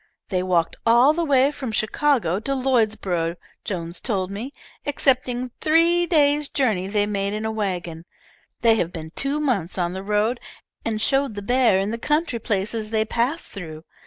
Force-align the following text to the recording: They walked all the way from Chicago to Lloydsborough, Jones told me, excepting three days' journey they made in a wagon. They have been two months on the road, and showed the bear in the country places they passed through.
They 0.29 0.41
walked 0.41 0.77
all 0.83 1.13
the 1.13 1.23
way 1.23 1.51
from 1.51 1.71
Chicago 1.71 2.39
to 2.39 2.55
Lloydsborough, 2.55 3.35
Jones 3.63 4.01
told 4.01 4.31
me, 4.31 4.51
excepting 4.83 5.51
three 5.61 6.07
days' 6.07 6.49
journey 6.49 6.87
they 6.87 7.05
made 7.05 7.33
in 7.33 7.45
a 7.45 7.51
wagon. 7.51 8.05
They 8.61 8.77
have 8.77 8.91
been 8.91 9.11
two 9.11 9.39
months 9.39 9.77
on 9.77 9.93
the 9.93 10.01
road, 10.01 10.39
and 10.83 10.99
showed 10.99 11.35
the 11.35 11.43
bear 11.43 11.77
in 11.77 11.91
the 11.91 11.99
country 11.99 12.39
places 12.39 12.89
they 12.89 13.05
passed 13.05 13.51
through. 13.51 13.83